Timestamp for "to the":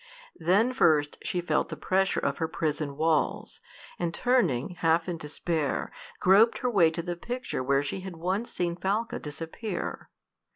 6.89-7.15